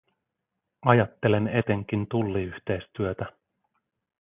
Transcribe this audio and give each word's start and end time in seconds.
Ajattelen 0.81 1.47
etenkin 1.47 2.07
tulliyhteistyötä. 2.07 3.25